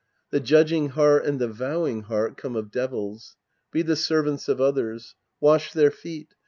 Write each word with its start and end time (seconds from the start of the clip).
The 0.31 0.39
judging 0.39 0.89
heart 0.89 1.25
and 1.25 1.37
the 1.37 1.47
vowing 1.47 2.01
heart 2.05 2.35
come 2.35 2.55
of 2.55 2.71
devils. 2.71 3.35
Be 3.71 3.83
the 3.83 3.95
servants 3.95 4.49
of 4.49 4.59
others. 4.59 5.13
Wash 5.39 5.71
their 5.73 5.91
feet. 5.91 6.33